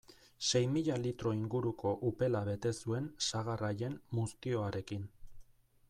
[0.45, 5.07] Sei mila litro inguruko upela bete zuen sagar haien muztioarekin.